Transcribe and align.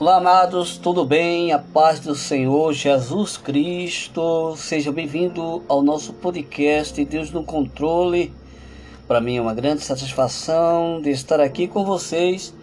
Olá, 0.00 0.16
amados, 0.16 0.78
tudo 0.78 1.04
bem? 1.04 1.52
A 1.52 1.58
paz 1.58 2.00
do 2.00 2.14
Senhor 2.14 2.72
Jesus 2.72 3.36
Cristo. 3.36 4.56
Seja 4.56 4.90
bem-vindo 4.90 5.62
ao 5.68 5.82
nosso 5.82 6.14
podcast 6.14 7.04
Deus 7.04 7.30
no 7.30 7.44
Controle. 7.44 8.32
Para 9.06 9.20
mim 9.20 9.36
é 9.36 9.42
uma 9.42 9.52
grande 9.52 9.82
satisfação 9.82 11.02
de 11.02 11.10
estar 11.10 11.38
aqui 11.38 11.68
com 11.68 11.84
vocês 11.84 12.54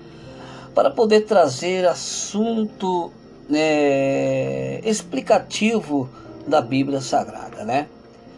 para 0.74 0.90
poder 0.90 1.26
trazer 1.26 1.88
assunto 1.88 3.12
né, 3.48 4.80
explicativo 4.80 6.10
da 6.48 6.60
Bíblia 6.60 7.02
Sagrada, 7.02 7.64
né? 7.64 7.88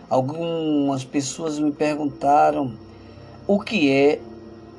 Algumas 0.09 1.05
pessoas 1.05 1.57
me 1.57 1.71
perguntaram 1.71 2.73
o 3.47 3.61
que 3.61 3.89
é 3.89 4.20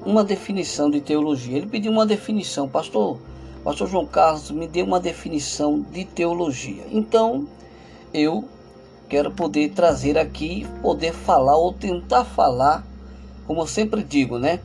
uma 0.04 0.22
definição 0.22 0.90
de 0.90 1.00
teologia. 1.00 1.56
Ele 1.56 1.66
pediu 1.66 1.90
uma 1.90 2.04
definição, 2.04 2.68
pastor 2.68 3.18
Pastor 3.62 3.88
João 3.88 4.06
Carlos 4.06 4.50
me 4.50 4.66
deu 4.66 4.86
uma 4.86 4.98
definição 4.98 5.82
de 5.92 6.06
teologia. 6.06 6.86
Então, 6.90 7.46
eu 8.12 8.44
quero 9.06 9.30
poder 9.30 9.72
trazer 9.72 10.16
aqui, 10.16 10.66
poder 10.80 11.12
falar 11.12 11.58
ou 11.58 11.70
tentar 11.70 12.24
falar, 12.24 12.86
como 13.46 13.60
eu 13.60 13.66
sempre 13.66 14.02
digo, 14.02 14.38
né? 14.38 14.60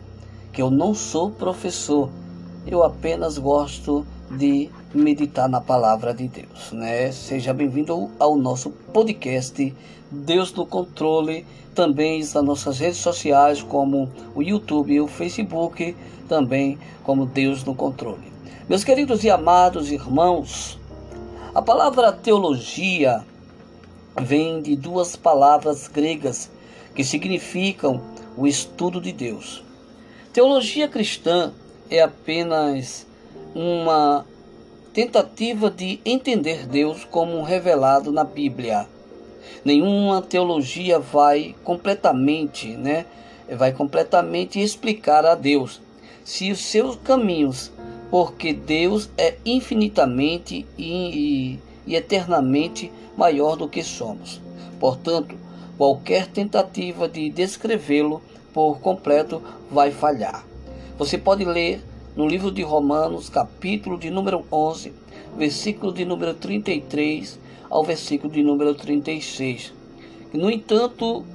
Que 0.54 0.62
eu 0.62 0.72
não 0.72 0.94
sou 0.94 1.30
professor, 1.30 2.10
eu 2.66 2.84
apenas 2.84 3.38
gosto 3.38 4.08
de 4.32 4.70
meditar 4.94 5.50
na 5.50 5.60
palavra 5.60 6.14
de 6.14 6.30
Deus, 6.30 6.72
né? 6.72 7.12
Seja 7.12 7.54
bem-vindo 7.54 8.10
ao 8.18 8.38
nosso 8.38 8.70
podcast 8.70 9.76
Deus 10.10 10.54
no 10.54 10.66
Controle, 10.66 11.46
também 11.74 12.20
nas 12.20 12.34
nossas 12.34 12.80
redes 12.80 13.00
sociais 13.00 13.62
como 13.62 14.10
o 14.34 14.42
YouTube 14.42 14.94
e 14.94 15.02
o 15.02 15.08
Facebook, 15.08 15.94
também 16.30 16.80
como 17.04 17.26
Deus 17.26 17.66
no 17.66 17.76
Controle. 17.76 18.35
Meus 18.68 18.84
queridos 18.84 19.24
e 19.24 19.30
amados 19.30 19.92
irmãos, 19.92 20.80
a 21.54 21.62
palavra 21.62 22.12
teologia 22.12 23.24
vem 24.20 24.60
de 24.60 24.76
duas 24.76 25.16
palavras 25.16 25.88
gregas 25.88 26.50
que 26.96 27.04
significam 27.04 28.02
o 28.36 28.48
estudo 28.48 29.00
de 29.00 29.12
Deus. 29.12 29.64
Teologia 30.34 30.88
cristã 30.88 31.54
é 31.92 32.02
apenas 32.02 33.06
uma 33.54 34.26
tentativa 34.92 35.70
de 35.70 36.00
entender 36.04 36.66
Deus 36.66 37.06
como 37.06 37.44
revelado 37.44 38.12
na 38.12 38.24
Bíblia. 38.24 38.88
Nenhuma 39.64 40.24
teologia 40.24 40.98
vai 40.98 41.54
completamente, 41.64 42.76
né, 42.76 43.06
vai 43.48 43.72
completamente 43.72 44.60
explicar 44.60 45.24
a 45.24 45.36
Deus 45.36 45.80
se 46.24 46.52
os 46.52 46.66
seus 46.66 46.96
caminhos 46.96 47.72
porque 48.16 48.54
Deus 48.54 49.10
é 49.18 49.36
infinitamente 49.46 50.66
e, 50.78 51.60
e 51.86 51.96
eternamente 51.98 52.90
maior 53.18 53.58
do 53.58 53.68
que 53.68 53.84
somos. 53.84 54.40
Portanto, 54.80 55.36
qualquer 55.78 56.28
tentativa 56.28 57.10
de 57.10 57.30
descrevê-lo 57.30 58.22
por 58.54 58.80
completo 58.80 59.42
vai 59.70 59.92
falhar. 59.92 60.48
Você 60.98 61.18
pode 61.18 61.44
ler 61.44 61.84
no 62.16 62.26
livro 62.26 62.54
de 62.54 62.62
Romanos, 62.62 63.28
capítulo 63.28 63.98
de 63.98 64.10
número 64.10 64.46
11, 64.50 64.94
versículo 65.38 65.92
de 65.92 66.06
número 66.06 66.34
33 66.36 67.38
ao 67.70 67.84
versículo 67.84 68.32
de 68.32 68.42
número 68.42 68.74
36. 68.74 69.74
No 70.32 70.50
entanto, 70.50 71.26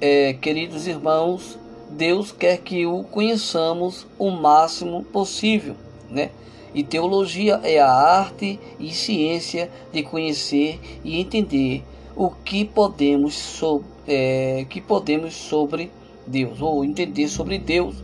é, 0.00 0.32
queridos 0.32 0.86
irmãos, 0.86 1.58
Deus 1.90 2.32
quer 2.32 2.56
que 2.56 2.86
o 2.86 3.02
conheçamos 3.02 4.06
o 4.18 4.30
máximo 4.30 5.04
possível, 5.04 5.76
né? 6.10 6.30
E 6.72 6.82
teologia 6.84 7.60
é 7.64 7.80
a 7.80 7.90
arte 7.90 8.60
e 8.78 8.92
ciência 8.92 9.70
de 9.92 10.02
conhecer 10.02 10.78
e 11.02 11.20
entender 11.20 11.82
o 12.14 12.30
que 12.30 12.64
podemos, 12.64 13.34
so, 13.34 13.82
é, 14.06 14.64
que 14.68 14.80
podemos 14.80 15.34
sobre 15.34 15.90
Deus, 16.26 16.60
ou 16.60 16.84
entender 16.84 17.28
sobre 17.28 17.58
Deus 17.58 17.96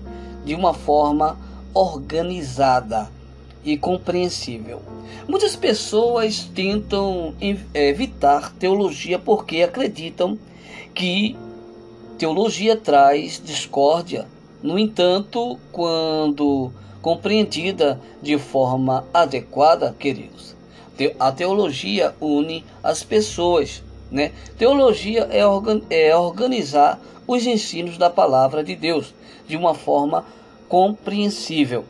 de 0.45 0.55
uma 0.55 0.75
forma 0.75 1.39
organizada 1.73 3.11
e 3.65 3.77
compreensível. 3.77 4.81
Muitas 5.29 5.55
pessoas 5.55 6.51
tentam 6.55 7.35
evitar 7.75 8.53
teologia 8.53 9.19
porque 9.19 9.63
acreditam 9.63 10.39
que 10.95 11.37
Teologia 12.19 12.75
traz 12.75 13.43
discórdia. 13.45 14.27
No 14.63 14.79
entanto, 14.79 15.59
quando 15.71 16.73
compreendida 17.07 18.01
de 18.21 18.37
forma 18.37 19.07
adequada, 19.15 19.95
queridos, 19.97 20.57
a 21.21 21.31
teologia 21.31 22.13
une 22.21 22.65
as 22.83 23.05
pessoas. 23.05 23.81
Né? 24.11 24.33
Teologia 24.59 25.29
é, 25.31 25.47
organ 25.47 25.83
é 25.89 26.17
organizar 26.17 26.99
os 27.25 27.47
ensinos 27.47 27.97
da 27.97 28.11
palavra 28.11 28.65
de 28.65 28.75
Deus 28.75 29.15
de 29.47 29.57
uma 29.57 29.73
forma 29.73 30.25
compreensível. 30.69 31.85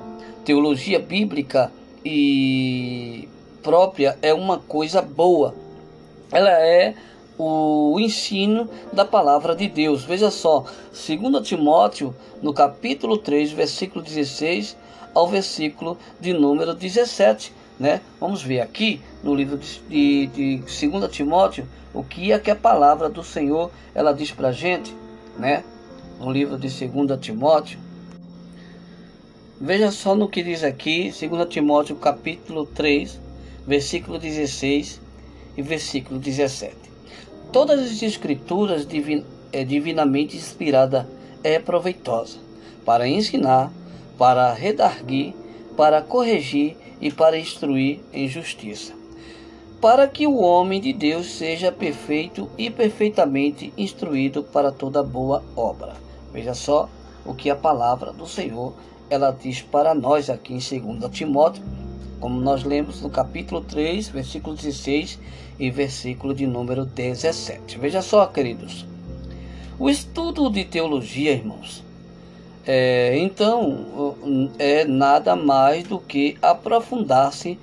Teologia 0.44 0.98
bíblica 0.98 1.72
e 2.04 3.26
própria 3.62 4.18
é 4.20 4.34
uma 4.34 4.58
coisa 4.58 5.00
boa. 5.00 5.54
Ela 6.30 6.60
é 6.60 6.94
o 7.38 7.98
ensino 7.98 8.68
da 8.92 9.06
palavra 9.06 9.56
de 9.56 9.66
Deus. 9.66 10.04
Veja 10.04 10.30
só, 10.30 10.66
2 10.92 11.48
Timóteo, 11.48 12.14
no 12.42 12.52
capítulo 12.52 13.16
3, 13.16 13.52
versículo 13.52 14.04
16 14.04 14.84
ao 15.16 15.26
versículo 15.26 15.96
de 16.20 16.34
número 16.34 16.74
17. 16.74 17.50
Né? 17.80 18.02
Vamos 18.20 18.42
ver 18.42 18.60
aqui 18.60 19.00
no 19.24 19.34
livro 19.34 19.56
de, 19.56 20.26
de, 20.26 20.58
de 20.58 20.88
2 20.88 21.10
Timóteo 21.10 21.66
o 21.94 22.04
que 22.04 22.32
é 22.32 22.38
que 22.38 22.50
a 22.50 22.56
palavra 22.56 23.08
do 23.08 23.24
Senhor 23.24 23.70
ela 23.94 24.12
diz 24.12 24.30
para 24.30 24.48
a 24.48 24.52
gente, 24.52 24.94
né? 25.38 25.64
No 26.20 26.30
livro 26.30 26.58
de 26.58 26.68
2 26.68 27.18
Timóteo. 27.18 27.78
Veja 29.58 29.90
só 29.90 30.14
no 30.14 30.28
que 30.28 30.42
diz 30.42 30.62
aqui, 30.62 31.10
2 31.10 31.48
Timóteo 31.48 31.96
capítulo 31.96 32.66
3, 32.66 33.18
versículo 33.66 34.18
16 34.18 35.00
e 35.56 35.62
versículo 35.62 36.20
17. 36.20 36.76
Todas 37.50 37.80
as 37.80 38.02
escrituras 38.02 38.86
divin, 38.86 39.24
é, 39.50 39.64
divinamente 39.64 40.36
inspirada 40.36 41.08
é 41.42 41.58
proveitosa 41.58 42.38
para 42.84 43.08
ensinar, 43.08 43.72
para 44.18 44.52
redarguir, 44.52 45.34
para 45.76 46.02
corrigir 46.02 46.76
e 47.00 47.10
para 47.10 47.38
instruir 47.38 48.00
em 48.12 48.28
justiça, 48.28 48.94
para 49.80 50.08
que 50.08 50.26
o 50.26 50.36
homem 50.36 50.80
de 50.80 50.92
Deus 50.92 51.26
seja 51.26 51.70
perfeito 51.70 52.50
e 52.56 52.70
perfeitamente 52.70 53.72
instruído 53.76 54.42
para 54.42 54.72
toda 54.72 55.02
boa 55.02 55.42
obra. 55.54 55.94
Veja 56.32 56.54
só 56.54 56.88
o 57.24 57.34
que 57.34 57.50
a 57.50 57.56
palavra 57.56 58.12
do 58.12 58.26
Senhor 58.26 58.72
ela 59.08 59.30
diz 59.30 59.62
para 59.62 59.94
nós 59.94 60.30
aqui 60.30 60.54
em 60.54 60.58
2 60.58 61.10
Timóteo 61.12 61.62
como 62.20 62.40
nós 62.40 62.64
lemos 62.64 63.02
no 63.02 63.10
capítulo 63.10 63.60
3, 63.60 64.08
versículo 64.08 64.56
16 64.56 65.18
e 65.58 65.70
versículo 65.70 66.34
de 66.34 66.46
número 66.46 66.84
17. 66.84 67.78
Veja 67.78 68.02
só, 68.02 68.26
queridos. 68.26 68.86
O 69.78 69.90
estudo 69.90 70.50
de 70.50 70.64
teologia, 70.64 71.32
irmãos, 71.32 71.84
é, 72.66 73.16
então 73.18 74.16
é 74.58 74.84
nada 74.84 75.36
mais 75.36 75.84
do 75.84 75.98
que 75.98 76.36
aprofundar-se 76.42 77.58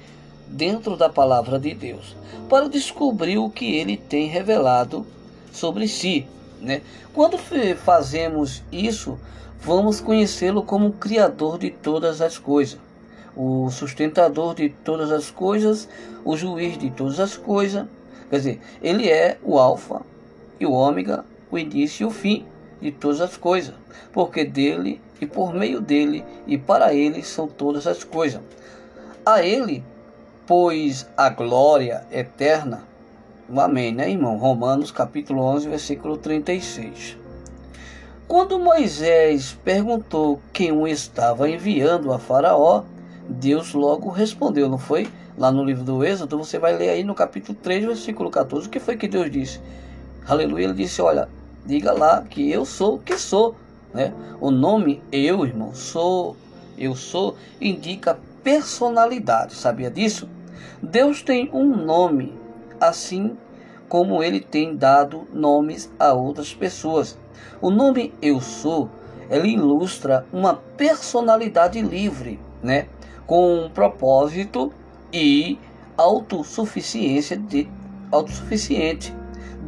dentro 0.47 0.95
da 0.95 1.09
palavra 1.09 1.59
de 1.59 1.73
Deus 1.73 2.15
para 2.47 2.69
descobrir 2.69 3.37
o 3.37 3.49
que 3.49 3.75
ele 3.75 3.97
tem 3.97 4.27
revelado 4.27 5.05
sobre 5.51 5.87
si. 5.87 6.25
Né? 6.61 6.81
Quando 7.13 7.37
fazemos 7.37 8.63
isso, 8.71 9.19
vamos 9.59 9.99
conhecê-lo 9.99 10.63
como 10.63 10.93
Criador 10.93 11.57
de 11.57 11.69
todas 11.69 12.21
as 12.21 12.37
coisas 12.37 12.79
o 13.35 13.69
sustentador 13.71 14.53
de 14.53 14.69
todas 14.69 15.11
as 15.11 15.31
coisas, 15.31 15.89
o 16.23 16.37
juiz 16.37 16.77
de 16.77 16.89
todas 16.91 17.19
as 17.19 17.35
coisas. 17.35 17.85
Quer 18.29 18.37
dizer, 18.37 18.61
ele 18.81 19.09
é 19.09 19.37
o 19.43 19.57
Alfa 19.57 20.01
e 20.59 20.65
o 20.65 20.71
Ômega, 20.71 21.25
o 21.51 21.57
início 21.57 22.03
e 22.03 22.07
o 22.07 22.11
fim 22.11 22.45
de 22.83 22.91
todas 22.91 23.21
as 23.21 23.37
coisas, 23.37 23.73
porque 24.11 24.43
dele 24.43 25.01
e 25.21 25.25
por 25.25 25.53
meio 25.53 25.79
dele 25.79 26.23
e 26.45 26.57
para 26.57 26.93
ele 26.93 27.23
são 27.23 27.47
todas 27.47 27.87
as 27.87 28.03
coisas. 28.03 28.41
A 29.25 29.41
ele, 29.41 29.81
pois 30.45 31.07
a 31.15 31.29
glória 31.29 32.05
eterna. 32.11 32.83
Amém, 33.55 33.93
né, 33.93 34.09
irmão? 34.11 34.37
Romanos 34.37 34.91
capítulo 34.91 35.41
11, 35.43 35.69
versículo 35.69 36.17
36. 36.17 37.17
Quando 38.27 38.59
Moisés 38.59 39.57
perguntou 39.63 40.41
quem 40.51 40.71
o 40.73 40.85
estava 40.85 41.49
enviando 41.49 42.11
a 42.11 42.19
Faraó, 42.19 42.83
Deus 43.29 43.73
logo 43.73 44.09
respondeu, 44.09 44.67
não 44.67 44.77
foi? 44.77 45.07
Lá 45.37 45.51
no 45.51 45.63
livro 45.63 45.85
do 45.85 46.03
Êxodo, 46.03 46.37
você 46.37 46.59
vai 46.59 46.75
ler 46.75 46.89
aí 46.89 47.03
no 47.03 47.15
capítulo 47.15 47.57
3, 47.61 47.85
versículo 47.85 48.29
14. 48.29 48.67
O 48.67 48.69
que 48.69 48.79
foi 48.79 48.97
que 48.97 49.07
Deus 49.07 49.31
disse? 49.31 49.61
Aleluia, 50.27 50.65
ele 50.65 50.73
disse: 50.73 51.01
Olha, 51.01 51.29
diga 51.65 51.91
lá 51.91 52.21
que 52.21 52.51
eu 52.51 52.65
sou 52.65 52.95
o 52.95 52.99
que 52.99 53.17
sou. 53.17 53.55
Né? 53.93 54.13
O 54.39 54.51
nome 54.51 55.01
eu, 55.11 55.45
irmão, 55.45 55.73
sou, 55.73 56.35
eu 56.77 56.95
sou, 56.95 57.35
indica 57.61 58.19
personalidade. 58.43 59.55
Sabia 59.55 59.89
disso? 59.89 60.27
Deus 60.81 61.21
tem 61.21 61.49
um 61.53 61.75
nome, 61.75 62.37
assim 62.79 63.37
como 63.87 64.23
ele 64.23 64.39
tem 64.39 64.75
dado 64.75 65.27
nomes 65.31 65.91
a 65.99 66.13
outras 66.13 66.53
pessoas. 66.53 67.17
O 67.61 67.69
nome 67.69 68.11
Eu 68.21 68.41
Sou, 68.41 68.89
ele 69.29 69.49
ilustra 69.49 70.25
uma 70.33 70.55
personalidade 70.55 71.79
livre, 71.79 72.39
né? 72.61 72.87
Com 73.27 73.65
um 73.65 73.69
propósito 73.69 74.73
e 75.13 75.59
autossuficiência 75.95 77.37
de 77.37 77.69
autossuficiente. 78.11 79.15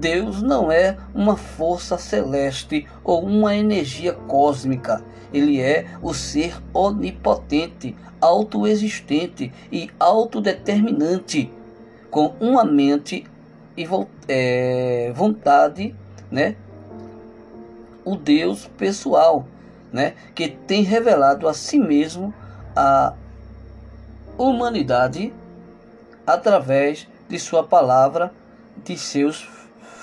Deus 0.05 0.39
não 0.43 0.71
é 0.71 0.99
uma 1.15 1.35
força 1.35 1.97
celeste 1.97 2.87
ou 3.03 3.25
uma 3.25 3.55
energia 3.55 4.13
cósmica. 4.13 5.03
Ele 5.33 5.59
é 5.59 5.87
o 5.99 6.13
ser 6.13 6.61
onipotente, 6.71 7.95
autoexistente 8.21 9.51
e 9.71 9.89
autodeterminante, 9.99 11.51
com 12.11 12.35
uma 12.39 12.63
mente 12.63 13.25
e 13.75 13.87
é, 14.27 15.11
vontade, 15.15 15.95
né? 16.29 16.55
O 18.05 18.15
Deus 18.15 18.67
pessoal, 18.77 19.47
né? 19.91 20.13
Que 20.35 20.49
tem 20.49 20.83
revelado 20.83 21.47
a 21.47 21.53
si 21.55 21.79
mesmo 21.79 22.31
a 22.75 23.15
humanidade 24.37 25.33
através 26.27 27.07
de 27.27 27.39
sua 27.39 27.63
palavra, 27.63 28.31
de 28.83 28.95
seus 28.99 29.54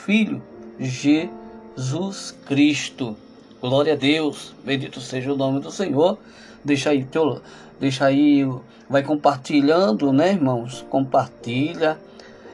filhos, 0.04 0.40
Jesus 0.78 2.32
Cristo. 2.46 3.16
Glória 3.60 3.92
a 3.92 3.96
Deus, 3.96 4.52
bendito 4.64 5.00
seja 5.00 5.32
o 5.32 5.36
nome 5.36 5.60
do 5.60 5.70
Senhor. 5.70 6.18
Deixa 6.64 6.90
aí 6.90 7.04
teu, 7.04 7.40
deixa 7.78 8.06
aí, 8.06 8.44
vai 8.88 9.02
compartilhando, 9.02 10.12
né, 10.12 10.32
irmãos? 10.32 10.84
Compartilha 10.90 11.96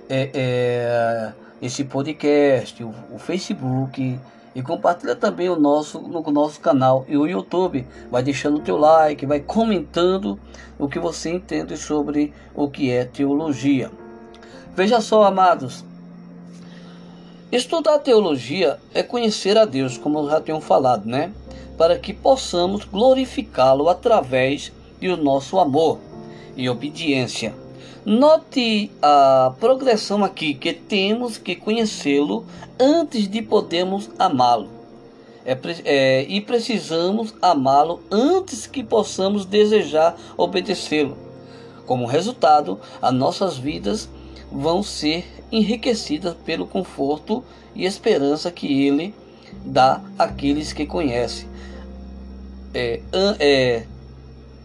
é, 0.08 0.30
é, 0.34 1.32
esse 1.62 1.84
podcast, 1.84 2.84
o, 2.84 2.94
o, 3.14 3.18
Facebook 3.18 4.18
e 4.54 4.62
compartilha 4.62 5.16
também 5.16 5.48
o 5.48 5.56
nosso 5.56 6.00
no 6.00 6.20
nosso 6.30 6.60
canal 6.60 7.06
e 7.08 7.16
o 7.16 7.26
YouTube. 7.26 7.86
Vai 8.10 8.22
deixando 8.22 8.58
o 8.58 8.62
teu 8.62 8.76
like, 8.76 9.24
vai 9.24 9.40
comentando 9.40 10.38
o 10.78 10.86
que 10.86 10.98
você 10.98 11.30
entende 11.30 11.78
sobre 11.78 12.32
o 12.54 12.68
que 12.68 12.90
é 12.90 13.06
teologia. 13.06 13.90
Veja 14.76 15.00
só, 15.00 15.24
amados, 15.24 15.84
estudar 17.50 17.98
teologia 18.00 18.78
é 18.92 19.02
conhecer 19.02 19.56
a 19.56 19.64
Deus, 19.64 19.96
como 19.96 20.18
eu 20.20 20.30
já 20.30 20.40
tenho 20.40 20.60
falado, 20.60 21.06
né? 21.06 21.32
Para 21.76 21.98
que 21.98 22.12
possamos 22.12 22.84
glorificá-lo 22.84 23.88
através 23.88 24.72
do 25.00 25.16
nosso 25.16 25.58
amor 25.58 25.98
e 26.56 26.68
obediência. 26.68 27.54
Note 28.04 28.90
a 29.02 29.52
progressão 29.60 30.24
aqui, 30.24 30.54
que 30.54 30.72
temos 30.72 31.38
que 31.38 31.54
conhecê-lo 31.54 32.44
antes 32.78 33.28
de 33.28 33.42
podermos 33.42 34.10
amá-lo. 34.18 34.68
É, 35.44 35.56
é, 35.84 36.22
e 36.28 36.40
precisamos 36.40 37.34
amá-lo 37.40 38.00
antes 38.10 38.66
que 38.66 38.82
possamos 38.82 39.44
desejar 39.46 40.16
obedecê-lo. 40.36 41.16
Como 41.86 42.06
resultado, 42.06 42.78
as 43.00 43.14
nossas 43.14 43.56
vidas 43.56 44.08
vão 44.50 44.82
ser 44.82 45.37
enriquecidas 45.50 46.34
pelo 46.44 46.66
conforto 46.66 47.42
e 47.74 47.84
esperança 47.84 48.50
que 48.50 48.86
ele 48.86 49.14
dá 49.64 50.00
àqueles 50.18 50.72
que 50.72 50.86
conhecem, 50.86 51.48
é, 52.74 53.00
é, 53.38 53.86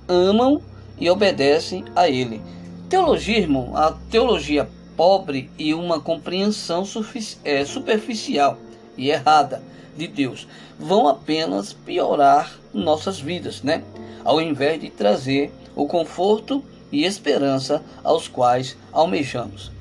amam 0.08 0.62
e 1.00 1.10
obedecem 1.10 1.86
a 1.96 2.10
ele. 2.10 2.42
Teologia, 2.90 3.38
irmão, 3.38 3.76
a 3.76 3.92
teologia 4.12 4.70
pobre 4.96 5.50
e 5.58 5.74
uma 5.74 6.00
compreensão 6.00 6.84
é, 7.44 7.66
superficial 7.66 8.58
e 8.98 9.10
errada 9.10 9.64
de 9.98 10.08
Deus 10.08 10.48
vão 10.78 11.08
apenas 11.08 11.74
piorar 11.74 12.60
nossas 12.74 13.20
vidas, 13.20 13.62
né? 13.62 13.84
Ao 14.24 14.42
invés 14.42 14.80
de 14.80 14.90
trazer 14.90 15.52
o 15.76 15.88
conforto 15.88 16.64
e 16.92 17.04
esperança 17.04 17.84
aos 18.04 18.28
quais 18.28 18.78
almejamos. 18.92 19.73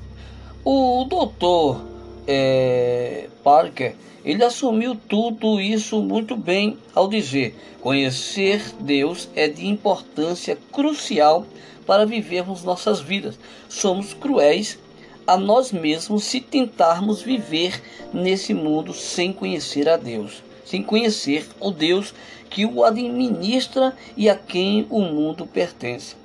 O 0.65 1.03
doutor 1.03 1.83
é, 2.25 3.27
Parker 3.43 3.95
ele 4.23 4.45
assumiu 4.45 4.95
tudo 4.95 5.59
isso 5.59 6.01
muito 6.01 6.37
bem 6.37 6.77
ao 6.95 7.09
dizer: 7.09 7.53
conhecer 7.81 8.73
Deus 8.79 9.27
é 9.35 9.49
de 9.49 9.67
importância 9.67 10.57
crucial 10.71 11.45
para 11.85 12.05
vivermos 12.05 12.63
nossas 12.63 13.01
vidas. 13.01 13.37
Somos 13.67 14.13
cruéis 14.13 14.79
a 15.27 15.35
nós 15.35 15.73
mesmos 15.73 16.23
se 16.23 16.39
tentarmos 16.39 17.21
viver 17.21 17.81
nesse 18.13 18.53
mundo 18.53 18.93
sem 18.93 19.33
conhecer 19.33 19.89
a 19.89 19.97
Deus, 19.97 20.41
sem 20.63 20.81
conhecer 20.81 21.45
o 21.59 21.71
Deus 21.71 22.13
que 22.49 22.65
o 22.65 22.85
administra 22.85 23.93
e 24.15 24.29
a 24.29 24.35
quem 24.35 24.87
o 24.89 25.01
mundo 25.01 25.45
pertence. 25.45 26.15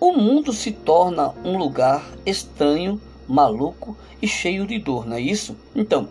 O 0.00 0.14
mundo 0.14 0.50
se 0.50 0.72
torna 0.72 1.34
um 1.44 1.58
lugar 1.58 2.02
estranho, 2.24 2.98
maluco 3.30 3.96
e 4.20 4.26
cheio 4.26 4.66
de 4.66 4.78
dor, 4.78 5.06
não 5.06 5.16
é 5.16 5.20
isso? 5.20 5.56
Então, 5.74 6.08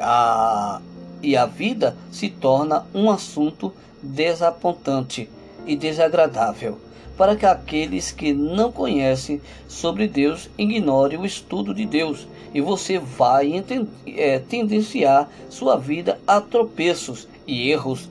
a, 0.00 0.80
e 1.22 1.36
a 1.36 1.46
vida 1.46 1.96
se 2.10 2.30
torna 2.30 2.86
um 2.94 3.10
assunto 3.10 3.72
desapontante 4.02 5.28
e 5.66 5.76
desagradável 5.76 6.78
para 7.16 7.36
que 7.36 7.46
aqueles 7.46 8.10
que 8.10 8.32
não 8.32 8.72
conhecem 8.72 9.40
sobre 9.68 10.08
Deus 10.08 10.50
ignorem 10.58 11.18
o 11.18 11.26
estudo 11.26 11.72
de 11.72 11.86
Deus 11.86 12.26
e 12.52 12.60
você 12.60 12.98
vai 12.98 13.64
é, 14.06 14.38
tendenciar 14.38 15.30
sua 15.48 15.76
vida 15.76 16.18
a 16.26 16.40
tropeços 16.40 17.28
e 17.46 17.70
erros, 17.70 18.08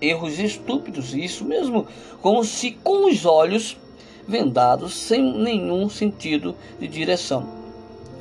erros 0.00 0.38
estúpidos, 0.38 1.14
isso 1.14 1.44
mesmo, 1.44 1.86
como 2.22 2.44
se 2.44 2.72
com 2.72 3.10
os 3.10 3.24
olhos 3.24 3.76
vendados 4.28 4.94
sem 4.94 5.38
nenhum 5.38 5.88
sentido 5.88 6.54
de 6.78 6.86
direção. 6.86 7.48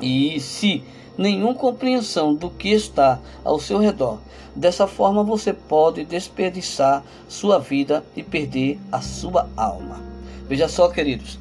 E 0.01 0.39
se 0.39 0.83
nenhuma 1.17 1.53
compreensão 1.53 2.33
do 2.33 2.49
que 2.49 2.69
está 2.69 3.19
ao 3.43 3.59
seu 3.59 3.79
redor. 3.79 4.19
Dessa 4.55 4.87
forma 4.87 5.23
você 5.23 5.51
pode 5.51 6.05
desperdiçar 6.05 7.03
sua 7.27 7.59
vida 7.59 8.03
e 8.15 8.23
perder 8.23 8.79
a 8.91 9.01
sua 9.01 9.49
alma. 9.57 9.99
Veja 10.47 10.67
só, 10.67 10.87
queridos, 10.87 11.37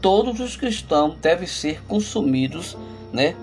todos 0.00 0.40
os 0.40 0.56
cristãos 0.56 1.14
devem 1.20 1.46
ser 1.46 1.82
consumidos, 1.86 2.76
né? 3.12 3.34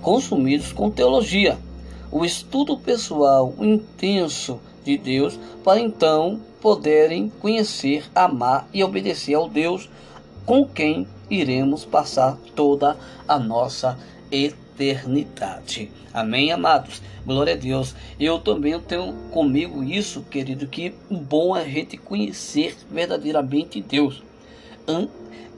Consumidos 0.00 0.72
com 0.72 0.90
teologia. 0.90 1.58
O 2.10 2.24
estudo 2.24 2.76
pessoal 2.76 3.54
intenso 3.58 4.60
de 4.84 4.98
Deus 4.98 5.38
para 5.64 5.80
então 5.80 6.40
poderem 6.60 7.32
conhecer, 7.40 8.04
amar 8.14 8.68
e 8.72 8.84
obedecer 8.84 9.34
ao 9.34 9.48
Deus 9.48 9.88
com 10.44 10.66
quem 10.66 11.06
iremos 11.30 11.84
passar 11.84 12.36
toda 12.54 12.96
a 13.26 13.38
nossa 13.38 13.98
eternidade. 14.30 15.90
Amém, 16.12 16.52
amados? 16.52 17.00
Glória 17.24 17.54
a 17.54 17.56
Deus. 17.56 17.94
Eu 18.18 18.38
também 18.38 18.78
tenho 18.80 19.14
comigo 19.30 19.82
isso, 19.82 20.22
querido, 20.22 20.66
que 20.66 20.94
bom 21.10 21.56
é 21.56 21.62
a 21.62 21.68
gente 21.68 21.96
conhecer 21.96 22.76
verdadeiramente 22.90 23.80
Deus 23.80 24.22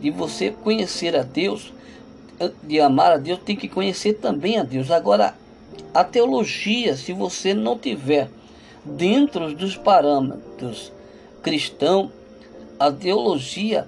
de 0.01 0.11
você 0.11 0.51
conhecer 0.51 1.17
a 1.17 1.23
Deus, 1.23 1.73
de 2.63 2.81
amar 2.81 3.13
a 3.13 3.17
Deus, 3.17 3.39
tem 3.45 3.57
que 3.57 3.69
conhecer 3.69 4.15
também 4.15 4.59
a 4.59 4.63
Deus. 4.63 4.91
Agora, 4.91 5.35
a 5.93 6.05
teologia, 6.05 6.97
se 6.97 7.13
você 7.13 7.55
não 7.55 7.79
tiver 7.79 8.29
dentro 8.85 9.55
dos 9.55 9.77
parâmetros 9.77 10.93
cristãos, 11.43 12.11
a 12.79 12.91
teologia 12.91 13.87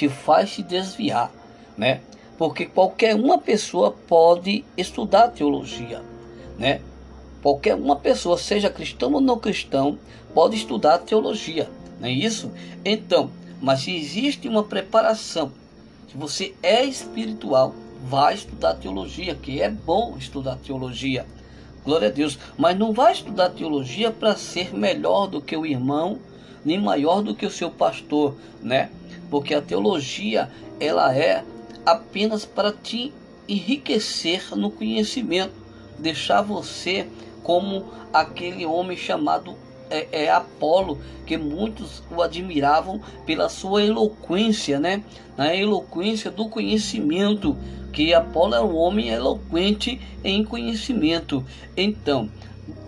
te 0.00 0.08
faz 0.08 0.54
se 0.54 0.62
desviar, 0.62 1.30
né? 1.76 2.00
Porque 2.38 2.64
qualquer 2.64 3.14
uma 3.14 3.36
pessoa 3.36 3.90
pode 3.90 4.64
estudar 4.74 5.28
teologia, 5.28 6.00
né? 6.58 6.80
Qualquer 7.42 7.74
uma 7.74 7.96
pessoa, 7.96 8.38
seja 8.38 8.70
cristão 8.70 9.12
ou 9.12 9.20
não 9.20 9.38
cristão, 9.38 9.98
pode 10.32 10.56
estudar 10.56 11.00
teologia, 11.00 11.68
não 12.00 12.08
é 12.08 12.12
isso? 12.12 12.50
Então, 12.82 13.30
mas 13.60 13.80
se 13.80 13.94
existe 13.94 14.48
uma 14.48 14.64
preparação, 14.64 15.52
se 16.10 16.16
você 16.16 16.54
é 16.62 16.82
espiritual, 16.82 17.74
vai 18.02 18.32
estudar 18.32 18.76
teologia, 18.76 19.34
que 19.34 19.60
é 19.60 19.68
bom 19.68 20.16
estudar 20.16 20.56
teologia. 20.56 21.26
Glória 21.84 22.08
a 22.08 22.10
Deus. 22.10 22.38
Mas 22.56 22.78
não 22.78 22.94
vai 22.94 23.12
estudar 23.12 23.50
teologia 23.50 24.10
para 24.10 24.34
ser 24.34 24.74
melhor 24.74 25.26
do 25.26 25.42
que 25.42 25.54
o 25.54 25.66
irmão, 25.66 26.18
nem 26.64 26.80
maior 26.80 27.22
do 27.22 27.34
que 27.34 27.44
o 27.44 27.50
seu 27.50 27.70
pastor, 27.70 28.34
né? 28.62 28.90
Porque 29.30 29.54
a 29.54 29.62
teologia, 29.62 30.50
ela 30.78 31.16
é 31.16 31.44
apenas 31.86 32.44
para 32.44 32.72
te 32.72 33.12
enriquecer 33.48 34.56
no 34.56 34.70
conhecimento, 34.70 35.54
deixar 35.98 36.42
você 36.42 37.08
como 37.42 37.84
aquele 38.12 38.66
homem 38.66 38.96
chamado 38.96 39.56
é, 39.90 40.06
é, 40.24 40.30
Apolo, 40.30 40.98
que 41.26 41.36
muitos 41.36 42.02
o 42.10 42.22
admiravam 42.22 43.00
pela 43.26 43.48
sua 43.48 43.82
eloquência, 43.82 44.78
né? 44.78 45.02
A 45.36 45.54
eloquência 45.54 46.30
do 46.30 46.48
conhecimento, 46.48 47.56
que 47.92 48.14
Apolo 48.14 48.54
é 48.54 48.60
um 48.60 48.76
homem 48.76 49.08
eloquente 49.08 50.00
em 50.22 50.44
conhecimento. 50.44 51.44
Então, 51.76 52.30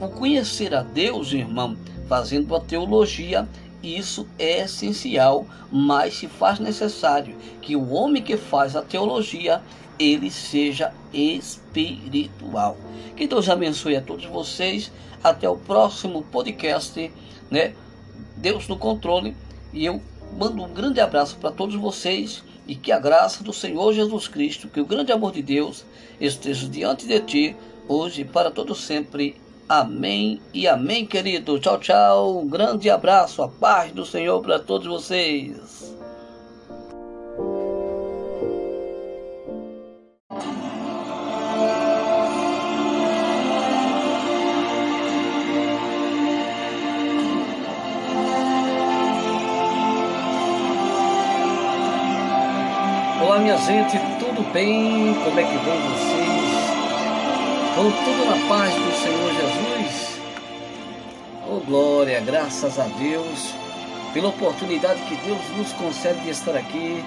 o 0.00 0.08
conhecer 0.08 0.74
a 0.74 0.82
Deus, 0.82 1.32
irmão, 1.32 1.76
fazendo 2.08 2.54
a 2.54 2.60
teologia, 2.60 3.48
isso 3.82 4.28
é 4.38 4.60
essencial, 4.60 5.46
mas 5.70 6.14
se 6.14 6.28
faz 6.28 6.58
necessário 6.58 7.36
que 7.60 7.74
o 7.74 7.90
homem 7.90 8.22
que 8.22 8.36
faz 8.36 8.76
a 8.76 8.82
teologia 8.82 9.60
ele 9.98 10.30
seja 10.30 10.92
espiritual. 11.12 12.76
Que 13.16 13.26
Deus 13.26 13.48
abençoe 13.48 13.96
a 13.96 14.00
todos 14.00 14.24
vocês. 14.26 14.90
Até 15.22 15.48
o 15.48 15.56
próximo 15.56 16.22
podcast, 16.22 17.12
né? 17.50 17.74
Deus 18.36 18.66
no 18.66 18.76
controle. 18.76 19.36
E 19.72 19.84
eu 19.84 20.02
mando 20.36 20.62
um 20.62 20.72
grande 20.72 21.00
abraço 21.00 21.36
para 21.36 21.52
todos 21.52 21.76
vocês 21.76 22.42
e 22.66 22.74
que 22.74 22.90
a 22.90 22.98
graça 22.98 23.44
do 23.44 23.52
Senhor 23.52 23.92
Jesus 23.92 24.28
Cristo, 24.28 24.68
que 24.68 24.80
o 24.80 24.86
grande 24.86 25.12
amor 25.12 25.32
de 25.32 25.42
Deus 25.42 25.84
esteja 26.20 26.68
diante 26.68 27.06
de 27.06 27.20
ti 27.20 27.56
hoje 27.88 28.22
e 28.22 28.24
para 28.24 28.50
todo 28.50 28.74
sempre. 28.74 29.41
Amém 29.74 30.38
e 30.52 30.68
amém, 30.68 31.06
querido. 31.06 31.58
Tchau, 31.58 31.78
tchau. 31.78 32.40
Um 32.40 32.46
grande 32.46 32.90
abraço, 32.90 33.42
a 33.42 33.48
paz 33.48 33.90
do 33.90 34.04
Senhor 34.04 34.38
para 34.42 34.58
todos 34.58 34.86
vocês. 34.86 35.96
Olá, 53.22 53.38
minha 53.38 53.56
gente, 53.56 53.98
tudo 54.18 54.42
bem? 54.52 55.14
Como 55.24 55.40
é 55.40 55.42
que 55.42 55.56
vão 55.64 55.80
vocês? 55.80 56.21
Vão 57.82 57.90
tudo 57.90 58.24
na 58.26 58.48
paz 58.48 58.72
do 58.72 58.92
Senhor 58.92 59.32
Jesus? 59.34 60.20
Oh, 61.50 61.58
glória, 61.66 62.20
graças 62.20 62.78
a 62.78 62.84
Deus 62.84 63.52
pela 64.14 64.28
oportunidade 64.28 65.02
que 65.02 65.16
Deus 65.16 65.40
nos 65.56 65.72
concede 65.72 66.20
de 66.20 66.30
estar 66.30 66.54
aqui 66.54 67.02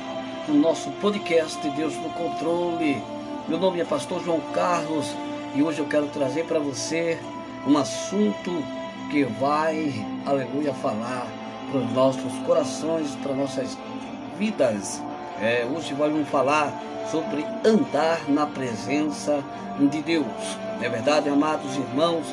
no 0.49 0.55
nosso 0.55 0.91
podcast 0.99 1.65
Deus 1.69 1.95
no 1.95 2.09
Controle. 2.09 3.01
Meu 3.47 3.57
nome 3.57 3.79
é 3.79 3.85
Pastor 3.85 4.21
João 4.21 4.41
Carlos 4.53 5.15
e 5.55 5.63
hoje 5.63 5.79
eu 5.79 5.85
quero 5.85 6.07
trazer 6.07 6.43
para 6.43 6.59
você 6.59 7.17
um 7.65 7.77
assunto 7.77 8.61
que 9.09 9.23
vai, 9.23 10.05
aleluia, 10.25 10.73
falar 10.73 11.25
para 11.71 11.79
os 11.79 11.93
nossos 11.93 12.33
corações, 12.45 13.15
para 13.23 13.33
nossas 13.33 13.77
vidas 14.37 15.01
é, 15.41 15.65
hoje 15.65 15.93
vamos 15.93 16.27
falar 16.29 16.73
sobre 17.11 17.45
andar 17.63 18.21
na 18.29 18.45
presença 18.45 19.43
de 19.79 20.01
Deus. 20.01 20.25
Não 20.77 20.83
é 20.83 20.89
verdade, 20.89 21.29
amados 21.29 21.75
irmãos? 21.75 22.25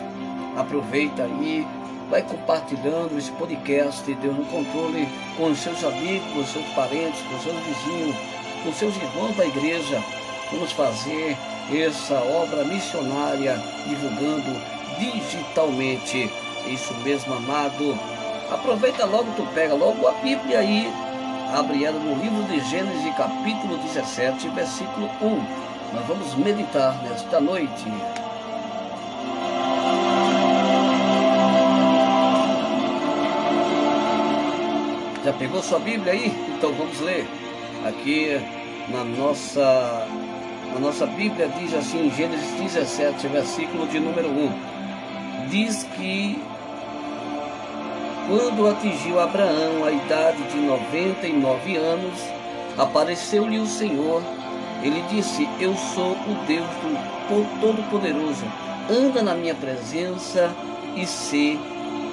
Aproveita 0.57 1.25
aí, 1.25 1.67
vai 2.11 2.23
compartilhando 2.23 3.17
esse 3.19 3.31
podcast 3.33 4.13
Deus 4.15 4.37
no 4.37 4.45
Controle 4.47 5.09
com 5.37 5.55
seus 5.55 5.83
amigos, 5.85 6.33
com 6.33 6.45
seus 6.45 6.67
parentes, 6.75 7.21
com 7.23 7.39
seus 7.41 7.57
vizinhos, 7.65 8.17
com 8.63 8.73
seus 8.73 8.97
irmãos 8.97 9.37
da 9.37 9.47
igreja. 9.47 10.03
Vamos 10.51 10.73
fazer 10.73 11.37
essa 11.73 12.21
obra 12.21 12.65
missionária 12.65 13.59
divulgando 13.87 14.61
digitalmente. 14.99 16.31
Isso 16.67 16.95
mesmo, 17.03 17.35
amado. 17.35 17.99
Aproveita 18.51 19.07
logo, 19.07 19.33
tu 19.35 19.47
pega 19.55 19.75
logo 19.75 20.07
a 20.07 20.13
Bíblia 20.13 20.59
aí 20.59 21.12
Abre 21.51 21.85
ela 21.85 21.99
no 21.99 22.15
livro 22.15 22.43
de 22.45 22.61
Gênesis, 22.69 23.15
capítulo 23.17 23.77
17, 23.79 24.49
versículo 24.51 25.11
1. 25.21 25.95
Nós 25.95 26.07
vamos 26.07 26.35
meditar 26.35 27.03
nesta 27.03 27.41
noite. 27.41 27.93
Já 35.25 35.33
pegou 35.35 35.63
sua 35.63 35.79
Bíblia 35.79 36.13
aí? 36.13 36.29
Então 36.57 36.73
vamos 36.73 37.01
ler. 37.01 37.27
Aqui 37.87 38.41
na 38.89 39.05
nossa, 39.05 40.07
na 40.73 40.81
nossa 40.81 41.07
Bíblia 41.07 41.49
diz 41.49 41.75
assim, 41.75 42.11
Gênesis 42.17 42.51
17, 42.59 43.29
versículo 43.29 43.87
de 43.87 44.01
número 44.01 44.29
1. 44.29 45.49
Diz 45.49 45.85
que 45.97 46.43
quando 48.27 48.69
atingiu 48.69 49.21
Abraão 49.21 49.85
a 49.85 49.91
idade 49.91 50.43
de 50.45 50.57
99 50.59 51.77
anos, 51.77 52.21
apareceu-lhe 52.79 53.59
o 53.59 53.67
Senhor. 53.67 54.23
Ele 54.83 55.03
disse: 55.11 55.49
Eu 55.61 55.75
sou 55.75 56.13
o 56.13 56.47
Deus 56.47 56.67
do 56.67 57.61
Todo-Poderoso. 57.61 58.45
Anda 58.91 59.23
na 59.23 59.35
minha 59.35 59.55
presença 59.55 60.55
e 60.97 61.07
ser 61.07 61.59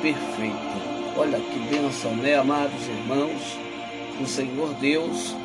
perfeito. 0.01 0.89
Olha 1.17 1.39
que 1.39 1.59
bênção, 1.59 2.15
né, 2.15 2.35
amados 2.35 2.87
irmãos? 2.87 3.57
O 4.21 4.25
Senhor 4.25 4.73
Deus 4.75 5.35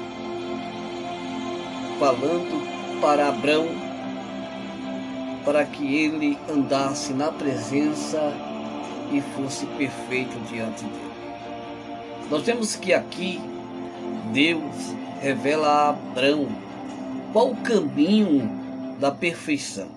falando 1.98 3.00
para 3.00 3.28
Abraão 3.28 3.68
para 5.44 5.64
que 5.64 5.96
ele 5.96 6.38
andasse 6.50 7.12
na 7.12 7.30
presença 7.30 8.32
e 9.12 9.20
fosse 9.20 9.66
perfeito 9.66 10.38
diante 10.48 10.84
dele. 10.84 11.14
Nós 12.30 12.42
temos 12.42 12.74
que 12.76 12.92
aqui 12.92 13.40
Deus 14.32 14.94
revela 15.20 15.68
a 15.68 15.88
Abraão 15.90 16.48
qual 17.32 17.50
o 17.50 17.56
caminho 17.56 18.48
da 18.98 19.10
perfeição. 19.10 19.88